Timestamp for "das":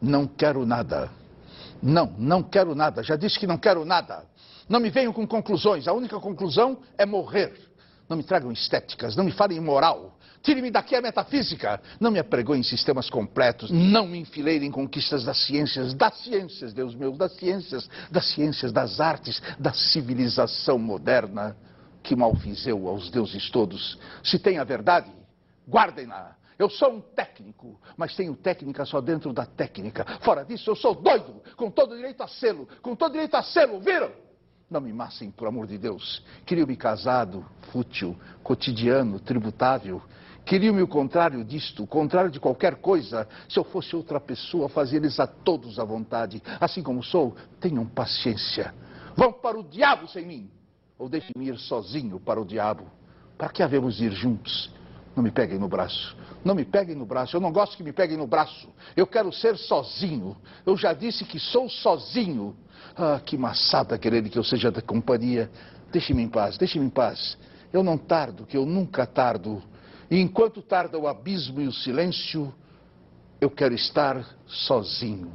15.24-15.38, 15.92-16.16, 17.12-17.34, 18.10-18.26, 18.72-19.00